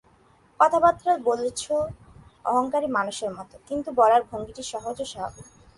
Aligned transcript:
কথাবার্তা 0.59 1.11
বলছে 1.27 1.73
অহঙ্কারী 2.49 2.87
মানুষের 2.97 3.31
মতো, 3.37 3.55
কিন্তু 3.67 3.89
বলার 3.99 4.21
ভঙ্গিটি 4.29 4.63
সহজ 4.71 4.95
ও 5.03 5.05
স্বাভাবিক। 5.13 5.47